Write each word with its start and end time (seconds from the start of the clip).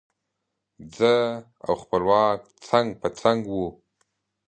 زه 0.97 1.13
او 1.67 1.73
خپلواک 1.83 2.39
څنګ 2.67 2.87
په 3.01 3.07
څنګ 3.21 3.39
وو. 3.53 3.67